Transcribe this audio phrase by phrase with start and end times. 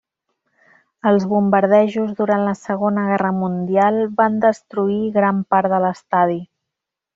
[1.09, 6.43] Els bombardejos durant la Segona Guerra Mundial van destruir gran part de l'estadi.